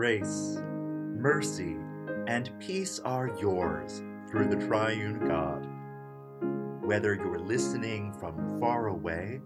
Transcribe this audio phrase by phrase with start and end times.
[0.00, 0.56] grace,
[1.18, 1.76] mercy,
[2.26, 5.68] and peace are yours through the triune God.
[6.82, 9.42] Whether you're listening from far away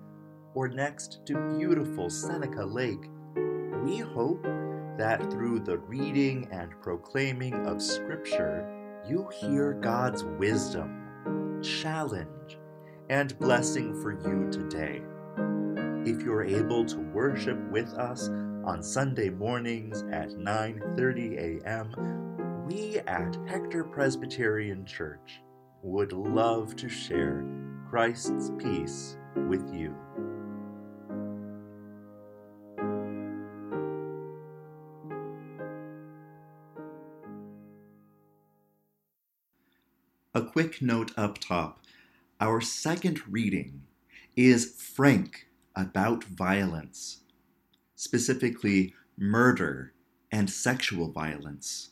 [0.55, 3.11] or next to beautiful Seneca Lake,
[3.83, 4.45] we hope
[4.97, 12.59] that through the reading and proclaiming of Scripture, you hear God's wisdom, challenge,
[13.11, 15.03] and blessing for you today.
[16.09, 18.31] If you're able to worship with us
[18.65, 25.41] on Sunday mornings at 9:30 a.m., we at Hector Presbyterian Church
[25.83, 27.45] would love to share
[27.91, 29.95] Christ's peace with you.
[40.35, 41.81] A quick note up top.
[42.41, 43.83] Our second reading
[44.37, 45.47] is frank
[45.77, 47.24] about violence,
[47.95, 49.93] specifically murder
[50.31, 51.91] and sexual violence.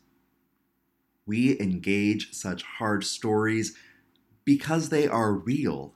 [1.26, 3.76] We engage such hard stories
[4.44, 5.94] because they are real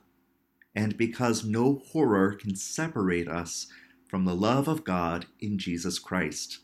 [0.73, 3.67] and because no horror can separate us
[4.07, 6.59] from the love of God in Jesus Christ.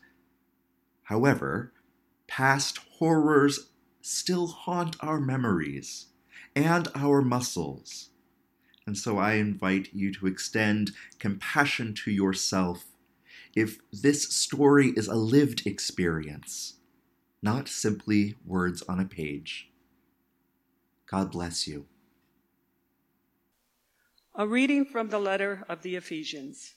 [1.04, 1.72] However,
[2.26, 6.06] past horrors still haunt our memories
[6.54, 8.10] and our muscles.
[8.86, 12.84] And so I invite you to extend compassion to yourself
[13.56, 16.74] if this story is a lived experience
[17.44, 19.68] not simply words on a page.
[21.06, 21.84] God bless you.
[24.34, 26.72] A reading from the letter of the Ephesians.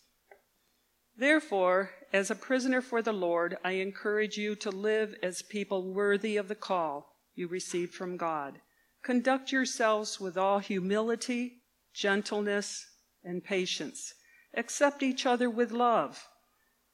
[1.15, 6.35] Therefore, as a prisoner for the Lord, I encourage you to live as people worthy
[6.35, 8.59] of the call you received from God.
[9.01, 11.61] Conduct yourselves with all humility,
[11.93, 12.85] gentleness,
[13.23, 14.13] and patience.
[14.53, 16.27] Accept each other with love,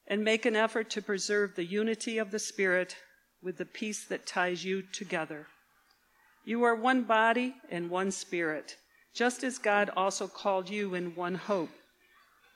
[0.07, 2.95] and make an effort to preserve the unity of the Spirit
[3.41, 5.47] with the peace that ties you together.
[6.45, 8.77] You are one body and one spirit,
[9.13, 11.69] just as God also called you in one hope.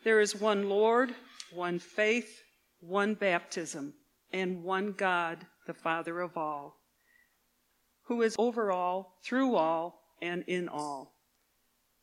[0.03, 1.13] There is one Lord,
[1.51, 2.41] one faith,
[2.79, 3.93] one baptism,
[4.33, 6.75] and one God, the Father of all,
[8.03, 11.16] who is over all, through all, and in all.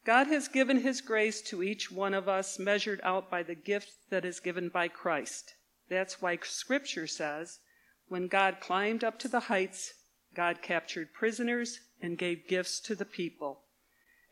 [0.04, 3.92] God has given his grace to each one of us, measured out by the gift
[4.10, 5.54] that is given by Christ.
[5.88, 7.60] That's why Scripture says,
[8.08, 9.94] when God climbed up to the heights,
[10.34, 13.62] God captured prisoners and gave gifts to the people.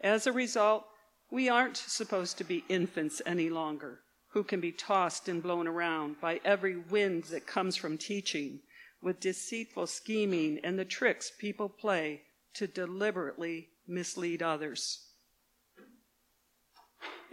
[0.00, 0.84] As a result,
[1.30, 4.00] we aren't supposed to be infants any longer,
[4.32, 8.60] who can be tossed and blown around by every wind that comes from teaching,
[9.00, 12.20] with deceitful scheming and the tricks people play
[12.52, 15.08] to deliberately mislead others.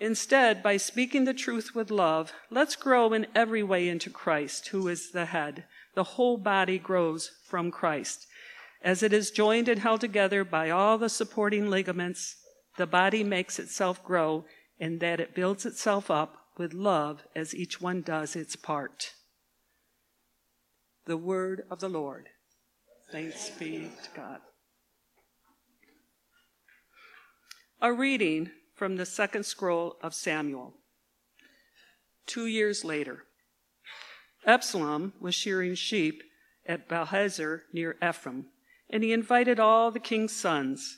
[0.02, 4.88] Instead, by speaking the truth with love, let's grow in every way into Christ, who
[4.88, 8.26] is the head the whole body grows from Christ.
[8.82, 12.38] As it is joined and held together by all the supporting ligaments,
[12.78, 14.46] the body makes itself grow
[14.80, 19.12] in that it builds itself up with love as each one does its part.
[21.06, 22.30] The word of the Lord.
[23.12, 24.40] Thanks be to God.
[27.82, 30.74] A reading from the second scroll of Samuel.
[32.26, 33.26] Two years later.
[34.46, 36.24] Absalom was shearing sheep
[36.66, 38.46] at Baalhazor near Ephraim,
[38.90, 40.98] and he invited all the king's sons.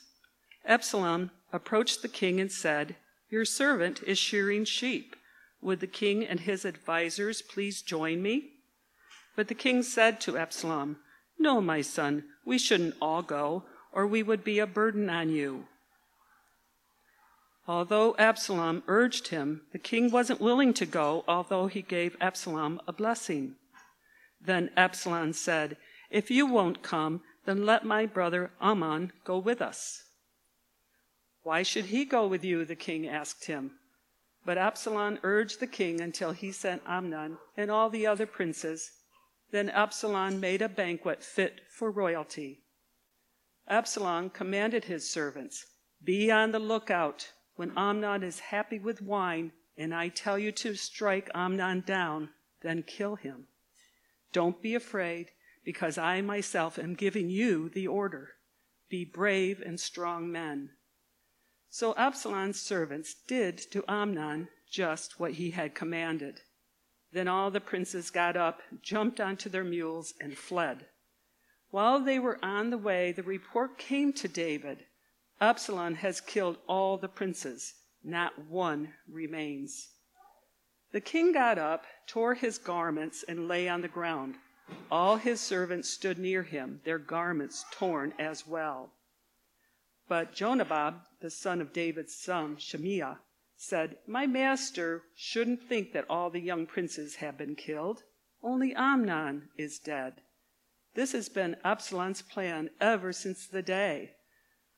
[0.64, 2.94] Absalom approached the king and said,
[3.28, 5.16] Your servant is shearing sheep.
[5.60, 8.50] Would the king and his advisers please join me?
[9.34, 10.98] But the king said to Absalom,
[11.36, 15.66] No, my son, we shouldn't all go, or we would be a burden on you.
[17.68, 22.92] Although Absalom urged him, the king wasn't willing to go, although he gave Absalom a
[22.92, 23.54] blessing.
[24.40, 25.76] Then Absalom said,
[26.10, 30.02] If you won't come, then let my brother Amnon go with us.
[31.44, 32.64] Why should he go with you?
[32.64, 33.78] the king asked him.
[34.44, 38.90] But Absalom urged the king until he sent Amnon and all the other princes.
[39.52, 42.64] Then Absalom made a banquet fit for royalty.
[43.68, 45.64] Absalom commanded his servants,
[46.02, 50.74] Be on the lookout when Amnon is happy with wine and I tell you to
[50.74, 52.30] strike Amnon down,
[52.62, 53.46] then kill him.
[54.32, 55.30] Don't be afraid,
[55.64, 58.30] because I myself am giving you the order.
[58.88, 60.70] Be brave and strong men.
[61.70, 66.40] So Absalom's servants did to Amnon just what he had commanded.
[67.12, 70.86] Then all the princes got up, jumped onto their mules, and fled.
[71.70, 74.84] While they were on the way, the report came to David
[75.42, 77.74] Absalom has killed all the princes,
[78.04, 79.88] not one remains.
[80.92, 84.36] The king got up, tore his garments, and lay on the ground.
[84.88, 88.92] All his servants stood near him, their garments torn as well.
[90.06, 93.18] But Jonadab, the son of David's son, Shimeah,
[93.56, 98.04] said, My master shouldn't think that all the young princes have been killed.
[98.44, 100.20] Only Amnon is dead.
[100.94, 104.12] This has been Absalom's plan ever since the day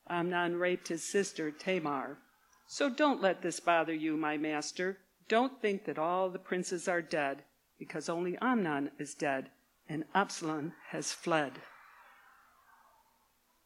[0.08, 2.18] Amnon raped his sister Tamar.
[2.66, 4.98] So don't let this bother you, my master.
[5.28, 7.44] Don't think that all the princes are dead,
[7.78, 9.50] because only Amnon is dead,
[9.88, 11.52] and Absalom has fled.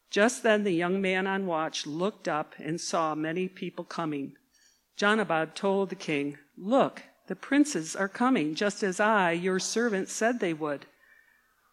[0.09, 4.35] Just then the young man on watch looked up and saw many people coming.
[4.95, 10.39] Jonadab told the king, Look, the princes are coming, just as I, your servant, said
[10.39, 10.87] they would.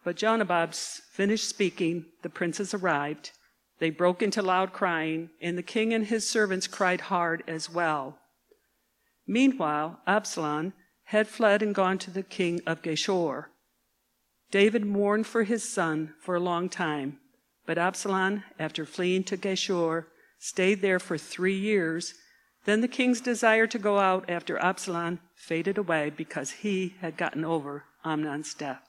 [0.03, 3.31] But Jonadab finished speaking, the princes arrived.
[3.79, 8.17] They broke into loud crying, and the king and his servants cried hard as well.
[9.27, 10.73] Meanwhile, Absalom
[11.05, 13.45] had fled and gone to the king of Geshur.
[14.49, 17.19] David mourned for his son for a long time.
[17.65, 20.05] But Absalom, after fleeing to Geshur,
[20.39, 22.13] stayed there for three years.
[22.65, 27.43] Then the king's desire to go out after Absalom faded away because he had gotten
[27.43, 28.81] over Amnon's death.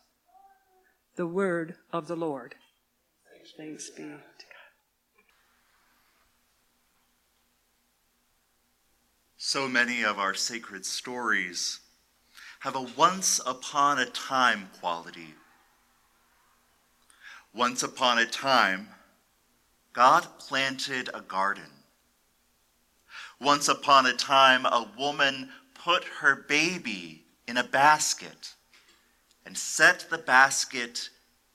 [1.17, 2.55] The word of the Lord.
[3.57, 4.21] Thanks be to God.
[9.41, 11.79] So many of our sacred stories
[12.59, 15.33] have a once upon a time quality.
[17.55, 18.89] Once upon a time,
[19.93, 21.71] God planted a garden.
[23.41, 28.55] Once upon a time, a woman put her baby in a basket
[29.47, 31.11] and set the basket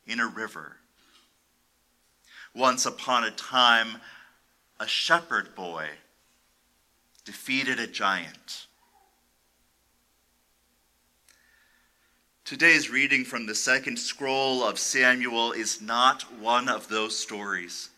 [0.07, 0.77] in a river.
[2.55, 3.97] Once upon a time,
[4.79, 5.89] a shepherd boy
[7.25, 8.67] defeated a giant.
[12.45, 17.89] Today's reading from the second scroll of Samuel is not one of those stories.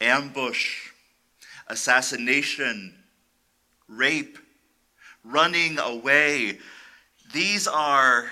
[0.00, 0.88] Ambush,
[1.66, 2.94] assassination,
[3.88, 4.38] rape,
[5.22, 6.58] running away,
[7.32, 8.30] these are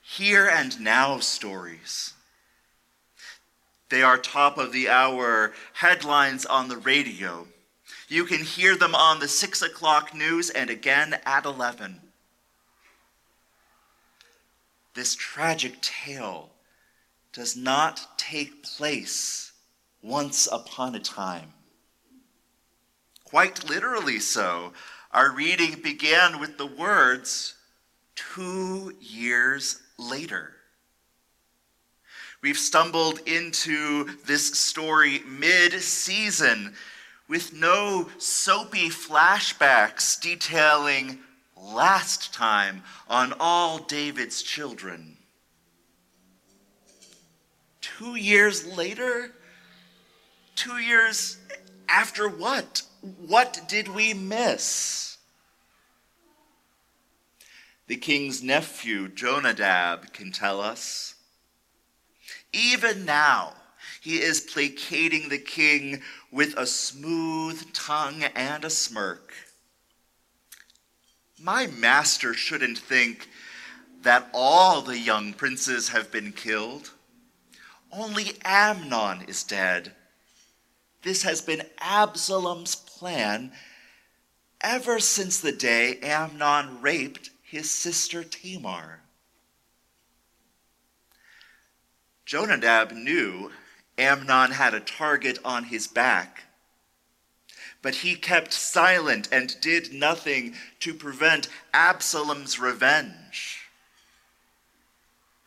[0.00, 2.14] here and now stories.
[3.90, 7.46] They are top of the hour headlines on the radio.
[8.08, 12.00] You can hear them on the six o'clock news and again at 11
[14.94, 16.50] this tragic tale
[17.32, 19.52] does not take place
[20.02, 21.52] once upon a time.
[23.24, 24.72] Quite literally so.
[25.12, 27.54] Our reading began with the words,
[28.14, 30.52] two years later.
[32.42, 36.74] We've stumbled into this story mid season
[37.32, 41.18] with no soapy flashbacks detailing
[41.56, 45.16] last time on all David's children.
[47.80, 49.32] Two years later?
[50.56, 51.38] Two years
[51.88, 52.82] after what?
[53.26, 55.16] What did we miss?
[57.86, 61.14] The king's nephew, Jonadab, can tell us.
[62.52, 63.54] Even now,
[64.02, 66.02] he is placating the king
[66.32, 69.32] with a smooth tongue and a smirk.
[71.40, 73.28] My master shouldn't think
[74.02, 76.90] that all the young princes have been killed.
[77.92, 79.92] Only Amnon is dead.
[81.02, 83.52] This has been Absalom's plan
[84.60, 88.98] ever since the day Amnon raped his sister Tamar.
[92.26, 93.52] Jonadab knew
[93.98, 96.44] Amnon had a target on his back
[97.82, 103.58] but he kept silent and did nothing to prevent Absalom's revenge.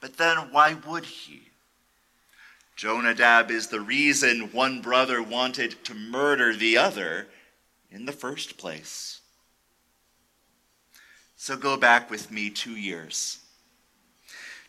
[0.01, 1.43] But then why would he?
[2.75, 7.27] Jonadab is the reason one brother wanted to murder the other
[7.89, 9.21] in the first place.
[11.37, 13.39] So go back with me two years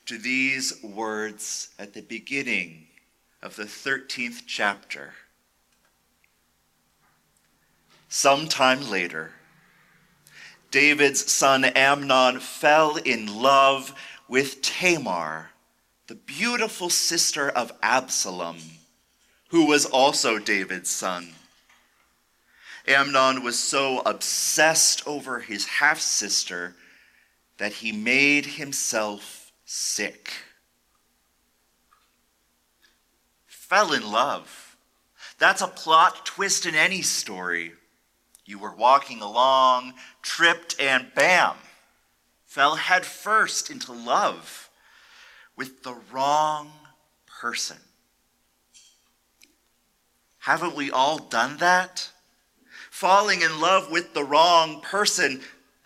[0.06, 2.86] to these words at the beginning
[3.46, 5.14] of the 13th chapter
[8.08, 9.30] Sometime later,
[10.72, 13.94] David's son Amnon fell in love
[14.26, 15.50] with Tamar,
[16.08, 18.58] the beautiful sister of Absalom,
[19.50, 21.28] who was also David's son.
[22.88, 26.74] Amnon was so obsessed over his half sister
[27.58, 30.32] that he made himself sick.
[33.68, 34.76] Fell in love.
[35.38, 37.72] That's a plot twist in any story.
[38.44, 41.56] You were walking along, tripped, and bam,
[42.44, 44.70] fell headfirst into love.
[45.56, 46.70] with the wrong
[47.40, 47.78] person.
[50.38, 52.10] Haven't we all done that?
[52.90, 55.40] Falling in love with the wrong person,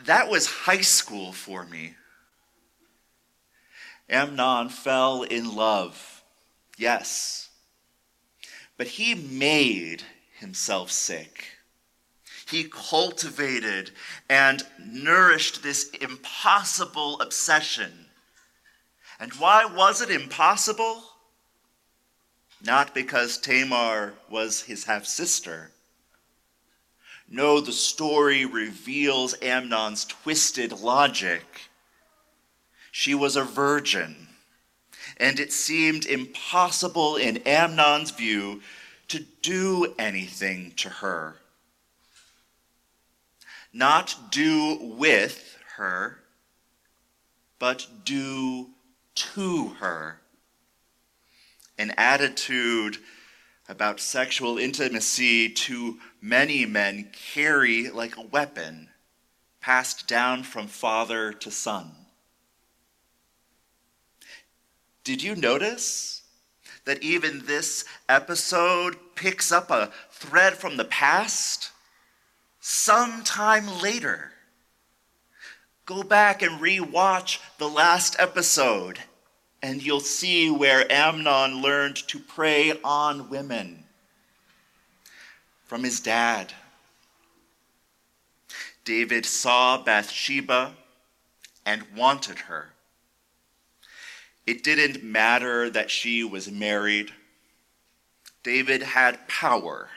[0.05, 1.95] that was high school for me.
[4.09, 6.25] Amnon fell in love,
[6.77, 7.50] yes,
[8.81, 10.03] but he made
[10.39, 11.45] himself sick.
[12.49, 13.91] He cultivated
[14.27, 18.07] and nourished this impossible obsession.
[19.21, 21.03] And why was it impossible?
[22.63, 25.73] not because Tamar was his half sister.
[27.29, 31.45] No, the story reveals Amnon's twisted logic.
[32.91, 34.30] She was a virgin,
[35.21, 38.63] and it seemed impossible in Amnon's view
[39.09, 41.37] to do anything to her.
[43.73, 46.19] Not do with her,
[47.59, 48.71] but do
[49.15, 50.21] to her
[51.81, 52.99] an attitude
[53.71, 58.89] about sexual intimacy to many men carry like a weapon
[59.63, 62.00] passed down from father to son.
[65.05, 66.23] Did you notice
[66.85, 71.71] that even this episode picks up a thread from the past?
[72.61, 74.33] Sometime later.
[75.87, 79.01] Go back and re-watch the last episode
[79.63, 83.85] and you'll see where Amnon learned to prey on women
[85.65, 86.53] from his dad.
[88.85, 90.75] David saw Bathsheba
[91.67, 92.71] and wanted her.
[94.47, 97.13] It didn't matter that she was married.
[98.43, 99.89] David had power,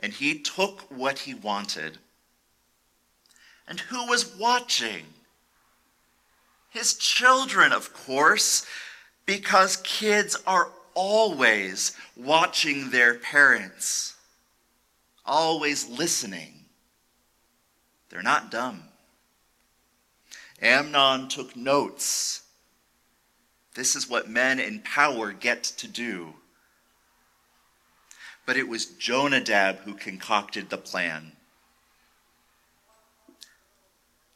[0.00, 1.98] and he took what he wanted.
[3.66, 5.06] And who was watching?
[6.70, 8.66] His children, of course,
[9.24, 14.14] because kids are always watching their parents,
[15.24, 16.52] always listening.
[18.08, 18.84] They're not dumb.
[20.62, 22.42] Amnon took notes.
[23.76, 26.34] This is what men in power get to do.
[28.44, 31.32] But it was Jonadab who concocted the plan.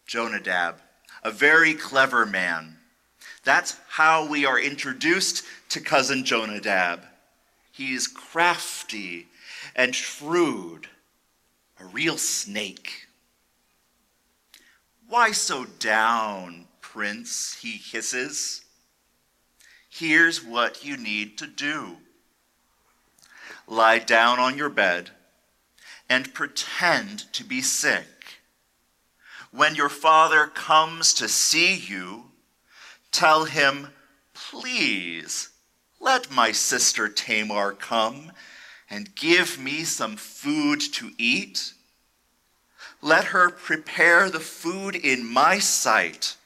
[0.06, 0.76] Jonadab
[1.22, 2.76] a very clever man.
[3.44, 7.04] That's how we are introduced to cousin Jonadab.
[7.72, 9.28] He is crafty
[9.74, 10.88] and shrewd,
[11.78, 13.06] a real snake.
[15.08, 17.58] Why so down, prince?
[17.60, 18.62] he hisses.
[20.00, 21.98] Here's what you need to do
[23.66, 25.10] lie down on your bed
[26.08, 28.38] and pretend to be sick
[29.50, 32.24] when your father comes to see you,
[33.12, 33.88] tell him,
[34.32, 35.50] Please,
[36.00, 38.32] let my sister Tamar come
[38.88, 41.74] and give me some food to eat.
[43.02, 46.36] Let her prepare the food in my sight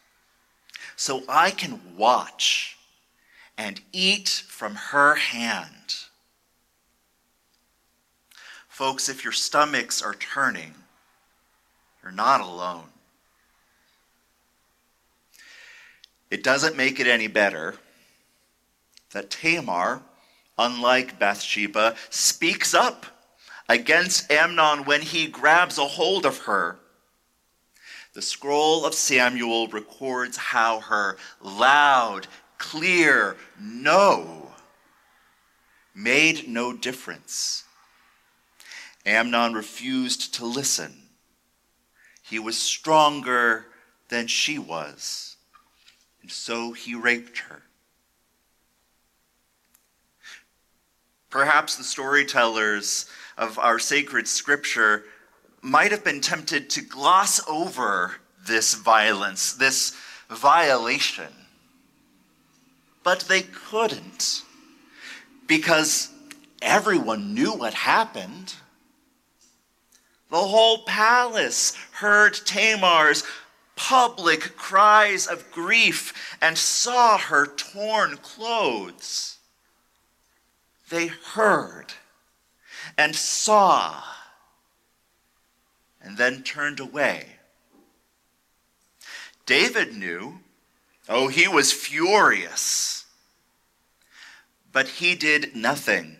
[0.96, 2.74] so I can watch
[3.56, 5.96] and eat from her hand.
[8.68, 10.74] Folks, if your stomachs are turning,
[12.02, 12.86] you're not alone.
[16.30, 17.76] It doesn't make it any better
[19.12, 20.02] that Tamar,
[20.58, 23.06] unlike Bathsheba, speaks up
[23.68, 26.78] against Amnon when he grabs a hold of her.
[28.14, 32.26] The scroll of Samuel records how her loud,
[32.70, 34.52] clear no
[35.94, 37.64] made no difference.
[39.06, 40.92] Amnon refused to listen.
[42.22, 43.66] He was stronger
[44.08, 45.34] than she was
[46.24, 47.60] and so he raped her.
[51.28, 53.04] Perhaps the storytellers
[53.36, 55.04] of our sacred scripture
[55.60, 58.14] might have been tempted to gloss over
[58.46, 59.94] this violence, this
[60.30, 61.43] violation.
[63.04, 64.42] But they couldn't
[65.46, 66.10] because
[66.60, 68.54] everyone knew what happened.
[70.30, 73.22] The whole palace heard Tamar's
[73.76, 79.38] public cries of grief and saw her torn clothes.
[80.88, 81.92] They heard
[82.96, 84.02] and saw
[86.00, 87.36] and then turned away.
[89.46, 90.40] David knew.
[91.08, 93.04] Oh, he was furious.
[94.72, 96.16] But he did nothing,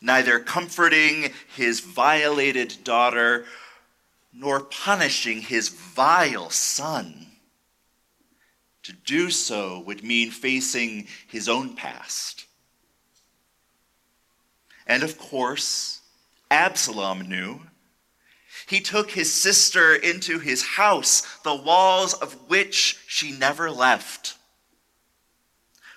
[0.00, 3.46] neither comforting his violated daughter
[4.32, 7.26] nor punishing his vile son.
[8.84, 12.46] To do so would mean facing his own past.
[14.86, 16.00] And of course,
[16.50, 17.60] Absalom knew.
[18.68, 24.36] He took his sister into his house, the walls of which she never left.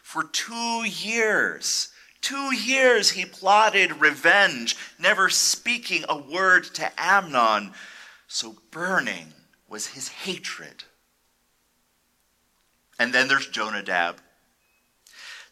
[0.01, 1.90] For two years,
[2.22, 7.74] two years he plotted revenge, never speaking a word to Amnon,
[8.28, 9.34] so burning
[9.68, 10.86] was his hatred.
[12.98, 14.22] And then there's Jonadab,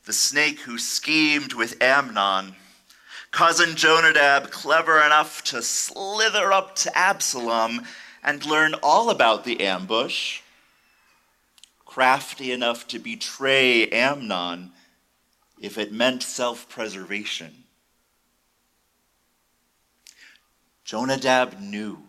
[0.06, 2.56] the snake who schemed with Amnon.
[3.32, 7.86] Cousin Jonadab, clever enough to slither up to Absalom
[8.24, 10.42] and learn all about the ambush,
[11.86, 14.72] crafty enough to betray Amnon
[15.60, 17.64] if it meant self preservation.
[20.84, 22.00] Jonadab knew.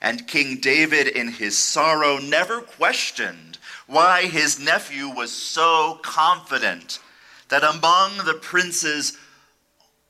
[0.00, 7.00] And King David, in his sorrow, never questioned why his nephew was so confident
[7.48, 9.16] that among the princes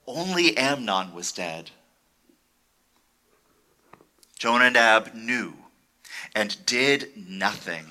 [0.06, 1.70] only Amnon was dead.
[4.38, 5.54] Jonadab knew
[6.34, 7.86] and did nothing.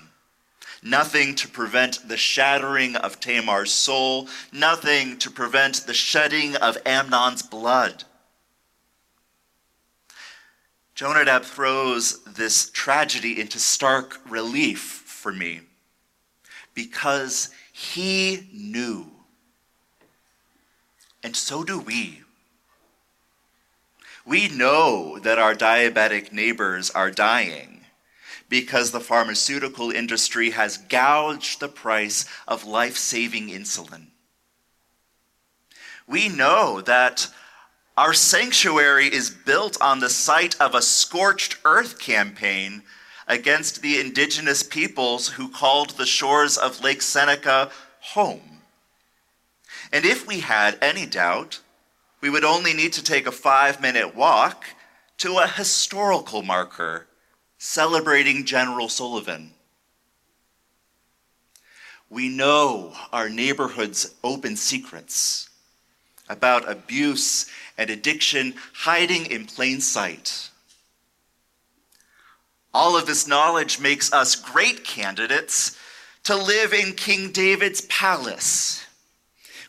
[0.83, 7.41] Nothing to prevent the shattering of Tamar's soul, nothing to prevent the shedding of Amnon's
[7.41, 8.03] blood.
[10.93, 15.61] Jonadab throws this tragedy into stark relief for me
[16.73, 19.14] because he knew
[21.25, 22.21] and so do we.
[24.27, 27.81] We know that our diabetic neighbors are dying
[28.47, 34.09] because the pharmaceutical industry has gouged the price of life saving insulin.
[36.07, 37.27] We know that
[37.97, 42.83] our sanctuary is built on the site of a scorched earth campaign
[43.27, 48.54] against the indigenous peoples who called the shores of Lake Seneca home.
[49.91, 51.59] And if we had any doubt,
[52.21, 54.65] we would only need to take a five minute walk
[55.17, 57.07] to a historical marker
[57.57, 59.51] celebrating General Sullivan.
[62.09, 65.49] We know our neighborhood's open secrets
[66.29, 70.49] about abuse and addiction hiding in plain sight.
[72.73, 75.77] All of this knowledge makes us great candidates
[76.23, 78.84] to live in King David's palace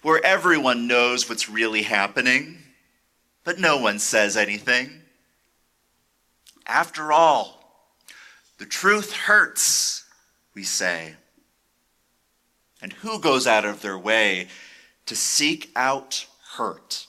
[0.07, 2.57] where everyone knows what's really happening,
[3.43, 4.89] but no one says anything.
[6.65, 7.91] After all,
[8.59, 10.05] the truth hurts,
[10.55, 11.15] we say.
[12.81, 14.47] And who goes out of their way
[15.07, 17.09] to seek out hurt?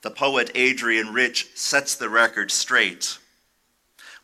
[0.00, 3.16] The poet Adrienne Rich sets the record straight.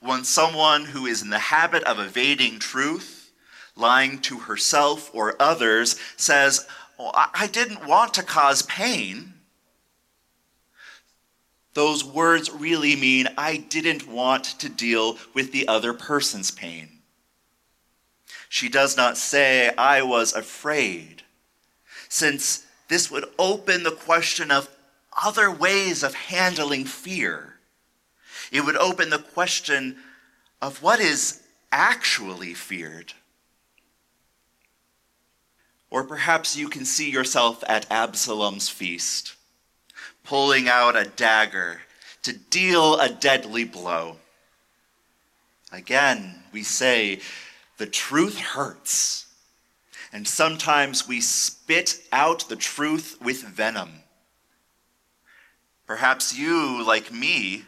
[0.01, 3.18] When someone who is in the habit of evading truth
[3.79, 6.67] lying to herself or others, says,
[6.99, 9.35] oh, I didn't want to cause pain.
[11.75, 16.89] Those words really mean I didn't want to deal with the other person's pain.
[18.49, 21.23] She does not say, I was afraid,
[22.09, 24.69] since this would open the question of
[25.23, 27.59] other ways of handling fear.
[28.51, 29.99] It would open the question
[30.63, 33.13] of what is actually feared.
[35.91, 39.35] Or perhaps you can see yourself at Absalom's feast,
[40.25, 41.81] pulling out a dagger
[42.23, 44.17] to deal a deadly blow.
[45.73, 47.21] Again, we say,
[47.79, 49.27] the truth hurts.
[50.13, 53.91] And sometimes we spit out the truth with venom.
[55.87, 57.65] Perhaps you, like me,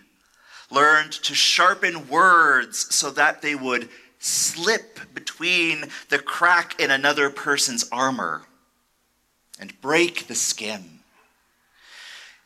[0.70, 3.88] learned to sharpen words so that they would
[4.20, 8.42] slip between the crack in another person's armor
[9.58, 11.00] and break the skin.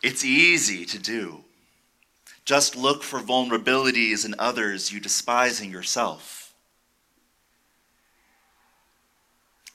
[0.03, 1.45] It's easy to do.
[2.45, 6.55] Just look for vulnerabilities in others you despise in yourself.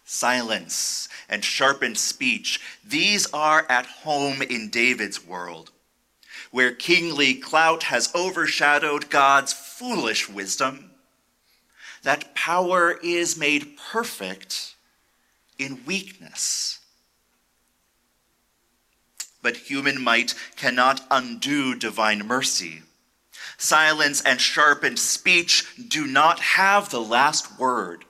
[0.05, 5.71] Silence and sharpened speech, these are at home in David's world,
[6.51, 10.88] where kingly clout has overshadowed God's foolish wisdom
[12.03, 14.75] that power is made perfect
[15.57, 16.79] in weakness.
[19.41, 22.81] But human might cannot undo divine mercy.
[23.57, 28.05] Silence and sharpened speech do not have the last word.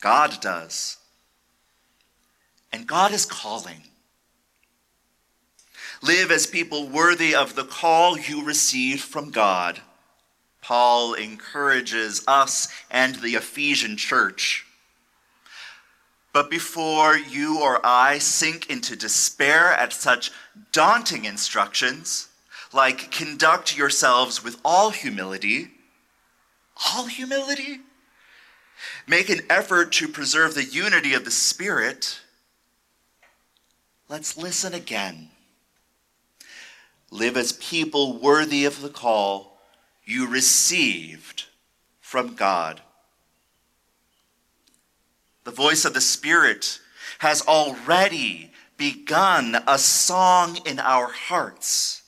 [0.00, 0.98] God does.
[2.72, 3.82] And God is calling.
[6.02, 9.80] Live as people worthy of the call you received from God
[10.68, 14.66] Paul encourages us and the Ephesian church.
[16.34, 20.30] But before you or I sink into despair at such
[20.70, 22.28] daunting instructions,
[22.70, 25.70] like conduct yourselves with all humility,
[26.92, 27.80] all humility?
[29.06, 32.20] Make an effort to preserve the unity of the Spirit.
[34.06, 35.30] Let's listen again.
[37.10, 39.57] Live as people worthy of the call
[40.08, 41.44] you received
[42.00, 42.80] from God.
[45.44, 46.80] The voice of the Spirit
[47.18, 52.02] has already begun a song in our hearts.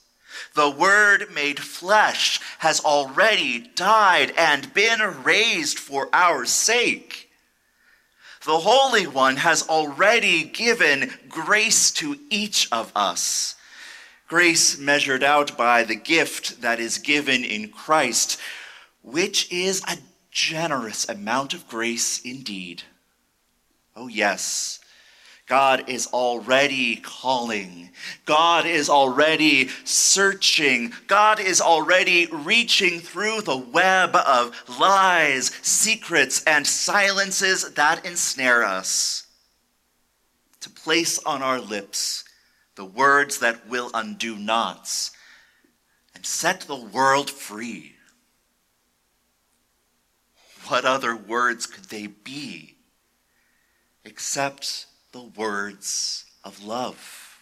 [0.55, 7.29] The Word made flesh has already died and been raised for our sake.
[8.45, 13.55] The Holy One has already given grace to each of us.
[14.31, 18.39] Grace measured out by the gift that is given in Christ,
[19.01, 19.97] which is a
[20.31, 22.81] generous amount of grace indeed.
[23.93, 24.79] Oh, yes.
[25.47, 27.89] God is already calling.
[28.23, 30.93] God is already searching.
[31.07, 39.27] God is already reaching through the web of lies, secrets, and silences that ensnare us
[40.61, 42.23] to place on our lips
[42.81, 45.11] the words that will undo knots
[46.15, 47.93] and set the world free.
[50.65, 52.77] What other words could they be
[54.03, 57.37] except the words of love.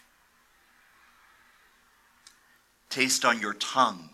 [2.90, 4.10] Taste on your tongue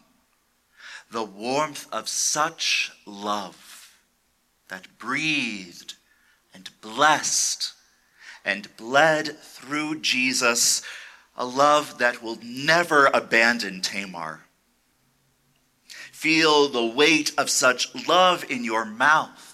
[1.11, 3.97] the warmth of such love
[4.69, 5.95] that breathed
[6.55, 7.73] and blessed
[8.45, 10.83] and bled through Jesus,
[11.37, 14.41] a love that will never abandon Tamar.
[16.13, 19.47] Feel the weight of such love in your mouth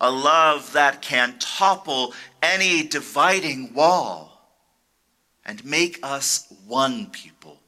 [0.00, 4.50] a love that can topple any dividing wall
[5.44, 7.60] and make us one people.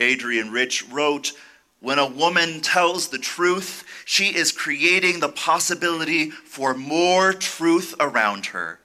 [0.00, 1.32] Adrienne Rich wrote,
[1.80, 8.46] when a woman tells the truth, she is creating the possibility for more truth around
[8.46, 8.80] her.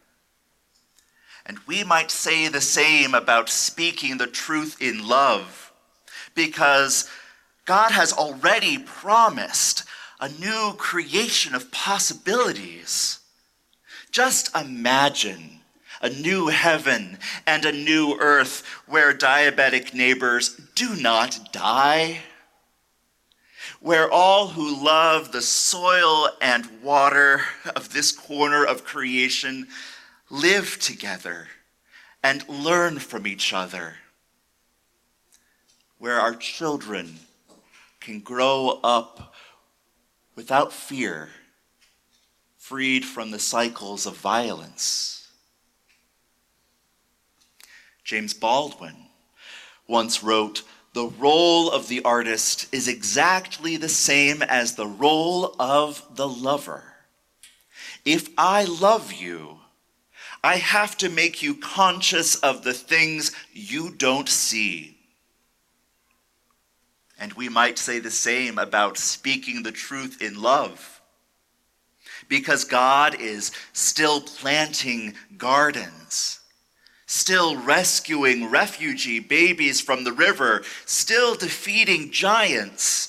[1.48, 5.72] And we might say the same about speaking the truth in love,
[6.36, 7.10] because
[7.66, 9.86] God has already promised
[10.20, 13.20] a new creation of possibilities.
[14.12, 15.62] Just imagine
[16.02, 22.20] a new heaven and a new earth where diabetic neighbors do not die,
[23.80, 27.42] where all who love the soil and water
[27.76, 29.68] of this corner of creation
[30.30, 31.48] live together
[32.24, 33.96] and learn from each other,
[35.98, 37.20] where our children
[38.00, 39.34] can grow up
[40.36, 41.30] without fear,
[42.58, 45.30] freed from the cycles of violence.
[48.04, 48.96] James Baldwin
[49.88, 50.63] once wrote,
[50.94, 56.84] The role of the artist is exactly the same as the role of the lover.
[58.06, 59.60] If I love you,
[60.48, 64.98] I have to make you conscious of the things you don't see
[67.20, 71.02] and we might say the same about speaking the truth in love.
[72.30, 76.40] Because God is still planting gardens,
[77.06, 83.08] still rescuing refugee babies from the river, still defeating giants.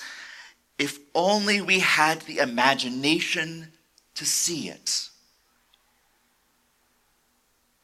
[0.78, 3.72] If only we had the imagination
[4.14, 5.07] to see it.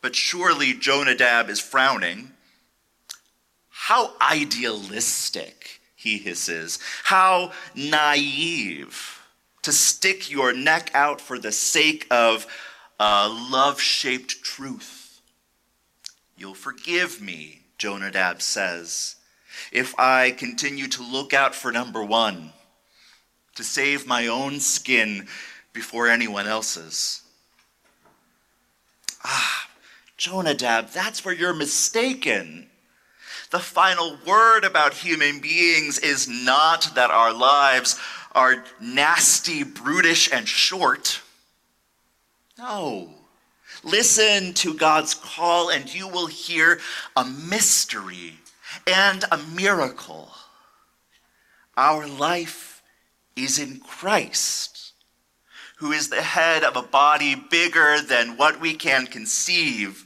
[0.05, 2.33] But surely Jonadab is frowning.
[3.71, 6.79] How idealistic he hisses.
[7.05, 9.23] How naive
[9.62, 12.47] to stick your neck out for the sake of
[13.01, 15.23] a love shaped truth.
[16.37, 19.17] You'll forgive me, Jonadab says,
[19.73, 22.53] if I continue to look out for number one,
[23.55, 25.29] to save my own skin
[25.73, 27.23] before anyone else's.
[29.25, 29.54] Ah,
[30.25, 32.67] Jonadab, that's where you're mistaken.
[33.51, 38.01] The final word about human beings is not that our lives
[38.33, 41.21] are nasty, brutish, and short.
[42.57, 43.11] No.
[43.83, 46.81] Listen to God's call, and you will hear
[47.15, 48.39] a mystery
[48.87, 50.31] and a miracle.
[51.77, 52.83] Our life
[53.37, 54.95] is in Christ,
[55.77, 60.04] who is the head of a body bigger than what we can conceive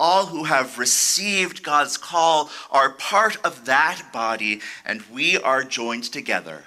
[0.00, 6.04] All who have received God's call are part of that body, and we are joined
[6.04, 6.64] together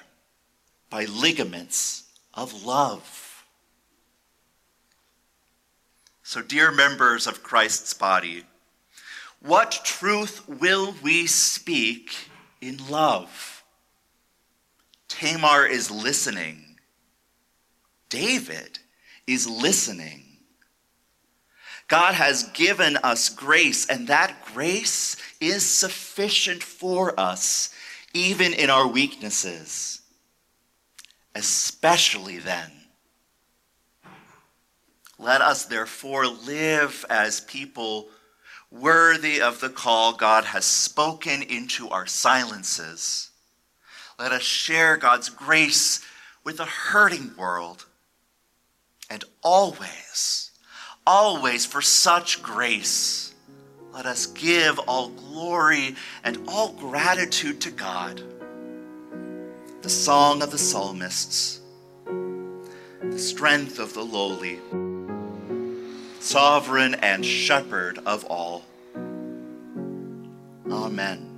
[0.90, 3.46] by ligaments of love.
[6.24, 8.44] So, dear members of Christ's body,
[9.42, 12.14] what truth will we speak
[12.62, 13.64] in love?
[15.08, 16.78] Tamar is listening.
[18.10, 18.80] David
[19.26, 20.31] is listening.
[21.92, 27.74] God has given us grace, and that grace is sufficient for us,
[28.14, 30.00] even in our weaknesses,
[31.36, 32.72] especially then.
[35.20, 38.08] Let us therefore live as people
[38.72, 43.32] worthy of the call God has spoken into our silences.
[44.18, 46.00] Let us share God's grace
[46.46, 47.86] with a hurting world.
[49.10, 50.41] And always,
[51.06, 53.34] always for such grace,
[53.94, 58.22] let us give all glory and all gratitude to God.
[59.82, 61.60] The song of the psalmists,
[62.06, 64.60] the strength of the lowly
[66.22, 68.64] sovereign and shepherd of all.
[70.70, 71.31] Amen.